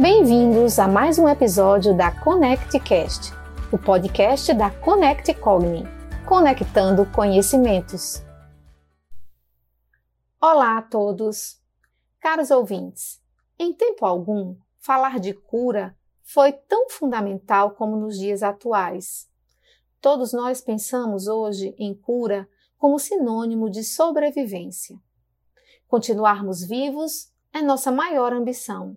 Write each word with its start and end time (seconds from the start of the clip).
Bem-vindos 0.00 0.78
a 0.78 0.86
mais 0.86 1.18
um 1.18 1.28
episódio 1.28 1.92
da 1.92 2.12
ConnectCast, 2.22 3.32
o 3.72 3.76
podcast 3.76 4.54
da 4.54 4.70
Connect 4.70 5.34
Cogni, 5.34 5.82
conectando 6.24 7.04
conhecimentos. 7.04 8.22
Olá 10.40 10.78
a 10.78 10.82
todos! 10.82 11.60
Caros 12.20 12.52
ouvintes, 12.52 13.20
em 13.58 13.72
tempo 13.72 14.06
algum, 14.06 14.54
falar 14.78 15.18
de 15.18 15.34
cura 15.34 15.96
foi 16.22 16.52
tão 16.52 16.88
fundamental 16.88 17.72
como 17.72 17.96
nos 17.96 18.16
dias 18.16 18.44
atuais. 18.44 19.28
Todos 20.00 20.32
nós 20.32 20.60
pensamos 20.60 21.26
hoje 21.26 21.74
em 21.76 21.92
cura 21.92 22.48
como 22.76 23.00
sinônimo 23.00 23.68
de 23.68 23.82
sobrevivência. 23.82 24.96
Continuarmos 25.88 26.62
vivos 26.62 27.32
é 27.52 27.60
nossa 27.60 27.90
maior 27.90 28.32
ambição 28.32 28.96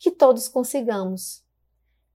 que 0.00 0.10
todos 0.10 0.48
consigamos. 0.48 1.44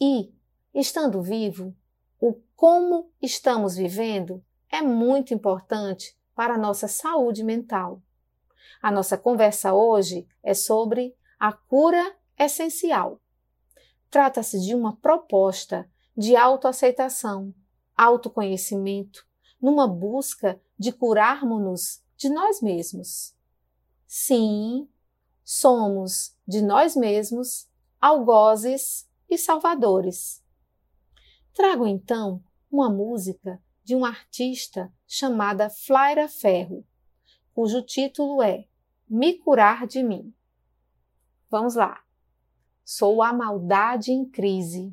E, 0.00 0.34
estando 0.74 1.20
vivo, 1.20 1.76
o 2.18 2.32
como 2.56 3.12
estamos 3.20 3.76
vivendo 3.76 4.42
é 4.70 4.80
muito 4.80 5.34
importante 5.34 6.18
para 6.34 6.54
a 6.54 6.58
nossa 6.58 6.88
saúde 6.88 7.44
mental. 7.44 8.02
A 8.80 8.90
nossa 8.90 9.18
conversa 9.18 9.74
hoje 9.74 10.26
é 10.42 10.54
sobre 10.54 11.14
a 11.38 11.52
cura 11.52 12.16
essencial. 12.38 13.20
Trata-se 14.10 14.58
de 14.58 14.74
uma 14.74 14.96
proposta 14.96 15.88
de 16.16 16.34
autoaceitação, 16.34 17.54
autoconhecimento, 17.94 19.26
numa 19.60 19.86
busca 19.86 20.58
de 20.78 20.92
curarmos-nos 20.92 22.02
de 22.16 22.30
nós 22.30 22.62
mesmos. 22.62 23.34
Sim, 24.06 24.88
somos 25.48 26.36
de 26.44 26.60
nós 26.60 26.96
mesmos 26.96 27.68
algozes 28.00 29.08
e 29.30 29.38
salvadores. 29.38 30.44
Trago 31.54 31.86
então 31.86 32.42
uma 32.68 32.90
música 32.90 33.62
de 33.84 33.94
um 33.94 34.04
artista 34.04 34.92
chamada 35.06 35.70
Flaira 35.70 36.26
Ferro, 36.26 36.84
cujo 37.54 37.80
título 37.80 38.42
é 38.42 38.66
Me 39.08 39.38
Curar 39.38 39.86
de 39.86 40.02
Mim. 40.02 40.34
Vamos 41.48 41.76
lá. 41.76 42.02
Sou 42.84 43.22
a 43.22 43.32
maldade 43.32 44.10
em 44.10 44.28
crise, 44.28 44.92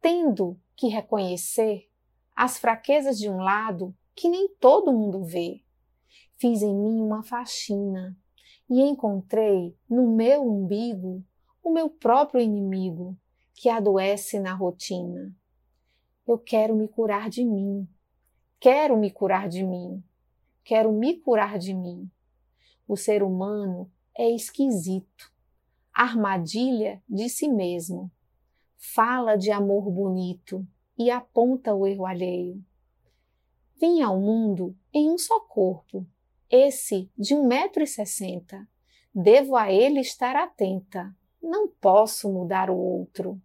tendo 0.00 0.58
que 0.74 0.88
reconhecer 0.88 1.90
as 2.34 2.56
fraquezas 2.56 3.18
de 3.18 3.28
um 3.28 3.36
lado 3.36 3.94
que 4.14 4.30
nem 4.30 4.48
todo 4.48 4.94
mundo 4.94 5.22
vê. 5.24 5.62
Fiz 6.38 6.62
em 6.62 6.74
mim 6.74 7.02
uma 7.02 7.22
faxina 7.22 8.16
e 8.70 8.80
encontrei 8.80 9.76
no 9.88 10.14
meu 10.14 10.42
umbigo 10.42 11.24
o 11.60 11.72
meu 11.72 11.90
próprio 11.90 12.40
inimigo 12.40 13.18
que 13.52 13.68
adoece 13.68 14.38
na 14.38 14.54
rotina. 14.54 15.34
Eu 16.26 16.38
quero 16.38 16.76
me 16.76 16.86
curar 16.86 17.28
de 17.28 17.44
mim. 17.44 17.88
Quero 18.60 18.96
me 18.96 19.10
curar 19.10 19.48
de 19.48 19.64
mim. 19.64 20.02
Quero 20.62 20.92
me 20.92 21.18
curar 21.18 21.58
de 21.58 21.74
mim. 21.74 22.08
O 22.86 22.96
ser 22.96 23.22
humano 23.24 23.90
é 24.16 24.30
esquisito. 24.30 25.32
Armadilha 25.92 27.02
de 27.08 27.28
si 27.28 27.48
mesmo. 27.48 28.10
Fala 28.76 29.36
de 29.36 29.50
amor 29.50 29.90
bonito 29.90 30.64
e 30.96 31.10
aponta 31.10 31.74
o 31.74 31.86
erro 31.86 32.06
alheio. 32.06 32.64
Vim 33.80 34.00
ao 34.00 34.20
mundo 34.20 34.76
em 34.92 35.10
um 35.10 35.18
só 35.18 35.40
corpo, 35.40 36.06
esse 36.50 37.08
de 37.16 37.34
um 37.34 37.46
metro 37.46 37.82
e 37.82 37.86
sessenta. 37.86 38.68
Devo 39.14 39.56
a 39.56 39.72
ele 39.72 40.00
estar 40.00 40.34
atenta. 40.34 41.14
Não 41.40 41.68
posso 41.68 42.30
mudar 42.30 42.68
o 42.68 42.76
outro. 42.76 43.40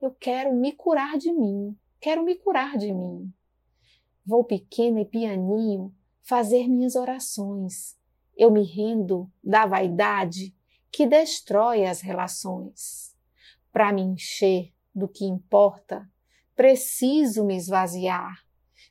Eu 0.00 0.10
quero 0.10 0.52
me 0.52 0.72
curar 0.72 1.16
de 1.16 1.32
mim. 1.32 1.76
Quero 2.00 2.24
me 2.24 2.34
curar 2.34 2.76
de 2.76 2.92
mim. 2.92 3.32
Vou 4.26 4.44
pequena 4.44 5.00
e 5.00 5.04
pianinho 5.04 5.94
fazer 6.22 6.68
minhas 6.68 6.96
orações. 6.96 7.96
Eu 8.36 8.50
me 8.50 8.64
rendo 8.64 9.30
da 9.42 9.64
vaidade 9.64 10.54
que 10.90 11.06
destrói 11.06 11.86
as 11.86 12.00
relações. 12.00 13.14
Para 13.72 13.92
me 13.92 14.02
encher 14.02 14.72
do 14.94 15.08
que 15.08 15.24
importa, 15.24 16.08
preciso 16.54 17.44
me 17.44 17.56
esvaziar, 17.56 18.44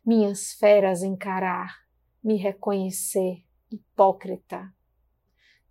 minhas 0.05 0.53
feras 0.53 1.01
encarar 1.01 1.82
me 2.23 2.37
reconhecer 2.37 3.43
hipócrita. 3.71 4.73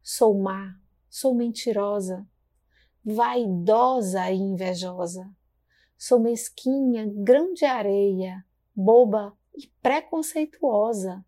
Sou 0.03 0.39
má, 0.39 0.77
sou 1.09 1.35
mentirosa, 1.35 2.27
vaidosa 3.05 4.31
e 4.31 4.37
invejosa. 4.37 5.31
Sou 5.97 6.19
mesquinha, 6.19 7.09
grande 7.15 7.65
areia, 7.65 8.45
boba 8.75 9.37
e 9.55 9.69
preconceituosa. 9.81 11.25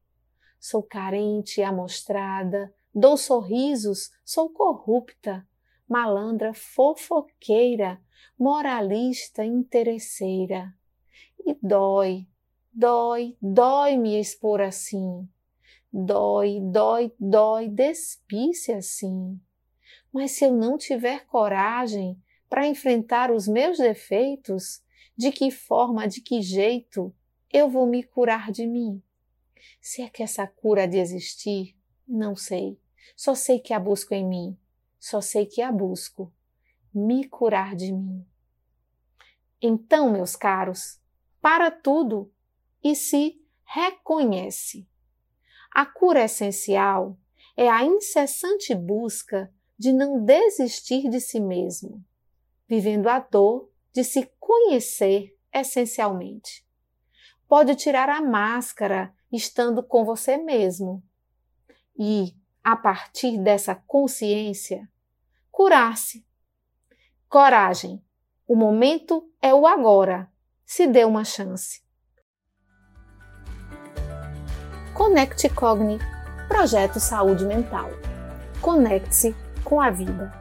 Sou 0.58 0.82
carente 0.82 1.60
e 1.60 1.62
amostrada, 1.62 2.74
dou 2.92 3.16
sorrisos, 3.16 4.10
sou 4.24 4.50
corrupta, 4.50 5.46
malandra 5.88 6.52
fofoqueira, 6.52 8.02
moralista 8.38 9.44
interesseira. 9.44 10.74
E 11.38 11.54
dói, 11.62 12.26
Dói, 12.76 13.36
dói 13.40 13.96
me 13.96 14.18
expor 14.18 14.60
assim. 14.60 15.28
Dói, 15.92 16.58
dói, 16.60 17.12
dói 17.20 17.68
despisse 17.68 18.72
assim. 18.72 19.40
Mas 20.12 20.32
se 20.32 20.44
eu 20.44 20.52
não 20.52 20.76
tiver 20.76 21.24
coragem 21.26 22.20
para 22.50 22.66
enfrentar 22.66 23.30
os 23.30 23.46
meus 23.46 23.78
defeitos, 23.78 24.82
de 25.16 25.30
que 25.30 25.52
forma, 25.52 26.08
de 26.08 26.20
que 26.20 26.42
jeito 26.42 27.14
eu 27.52 27.70
vou 27.70 27.86
me 27.86 28.02
curar 28.02 28.50
de 28.50 28.66
mim? 28.66 29.00
Se 29.80 30.02
é 30.02 30.08
que 30.08 30.24
essa 30.24 30.44
cura 30.44 30.88
de 30.88 30.98
existir, 30.98 31.76
não 32.08 32.34
sei. 32.34 32.76
Só 33.14 33.36
sei 33.36 33.60
que 33.60 33.72
a 33.72 33.78
busco 33.78 34.12
em 34.14 34.26
mim. 34.26 34.58
Só 34.98 35.20
sei 35.20 35.46
que 35.46 35.62
a 35.62 35.70
busco. 35.70 36.32
Me 36.92 37.22
curar 37.28 37.76
de 37.76 37.92
mim. 37.92 38.26
Então, 39.62 40.10
meus 40.10 40.34
caros, 40.34 40.98
para 41.40 41.70
tudo 41.70 42.33
e 42.84 42.94
se 42.94 43.42
reconhece. 43.64 44.86
A 45.72 45.86
cura 45.86 46.22
essencial 46.22 47.18
é 47.56 47.68
a 47.68 47.82
incessante 47.82 48.74
busca 48.74 49.50
de 49.78 49.92
não 49.92 50.22
desistir 50.24 51.08
de 51.08 51.20
si 51.20 51.40
mesmo, 51.40 52.04
vivendo 52.68 53.08
a 53.08 53.18
dor 53.18 53.70
de 53.92 54.04
se 54.04 54.30
conhecer 54.38 55.36
essencialmente. 55.52 56.64
Pode 57.48 57.74
tirar 57.74 58.08
a 58.08 58.20
máscara 58.20 59.14
estando 59.32 59.82
com 59.82 60.04
você 60.04 60.36
mesmo 60.36 61.02
e, 61.98 62.36
a 62.62 62.76
partir 62.76 63.38
dessa 63.38 63.74
consciência, 63.74 64.88
curar-se. 65.50 66.26
Coragem. 67.28 68.04
O 68.46 68.54
momento 68.54 69.28
é 69.40 69.52
o 69.54 69.66
agora. 69.66 70.30
Se 70.64 70.86
dê 70.86 71.04
uma 71.04 71.24
chance. 71.24 71.83
Conecte 75.06 75.50
Cogni, 75.50 76.00
projeto 76.48 76.98
Saúde 76.98 77.44
Mental. 77.44 77.90
Conecte-se 78.62 79.36
com 79.62 79.78
a 79.78 79.90
vida. 79.90 80.32